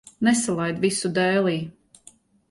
[0.27, 1.53] Nesalaid visu dēlī.